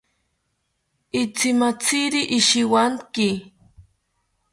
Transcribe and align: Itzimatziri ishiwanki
Itzimatziri 1.21 2.21
ishiwanki 2.37 3.29